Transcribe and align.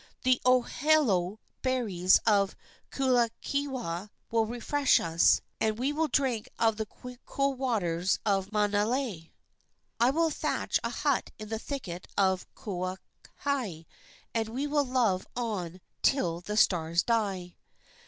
The 0.23 0.41
ohelo 0.43 1.37
berries 1.61 2.19
of 2.25 2.55
the 2.91 2.97
Kuahiwa 3.43 4.09
will 4.31 4.47
refresh 4.47 4.99
us, 4.99 5.41
and 5.59 5.77
we 5.77 5.93
will 5.93 6.07
drink 6.07 6.49
of 6.57 6.77
the 6.77 6.87
cool 7.23 7.53
waters 7.53 8.17
of 8.25 8.47
Maunalei. 8.49 9.29
I 9.99 10.09
will 10.09 10.31
thatch 10.31 10.79
a 10.83 10.89
hut 10.89 11.29
in 11.37 11.49
the 11.49 11.59
thicket 11.59 12.07
of 12.17 12.47
Kaohai, 12.55 13.85
and 14.33 14.49
we 14.49 14.65
will 14.65 14.85
love 14.85 15.27
on 15.35 15.79
till 16.01 16.41
the 16.41 16.57
stars 16.57 17.03
die." 17.03 17.57